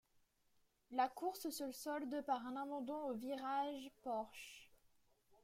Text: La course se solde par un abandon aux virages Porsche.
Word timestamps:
La 0.89 1.09
course 1.09 1.47
se 1.51 1.71
solde 1.71 2.23
par 2.25 2.43
un 2.47 2.55
abandon 2.59 3.03
aux 3.09 3.13
virages 3.13 3.91
Porsche. 4.01 4.67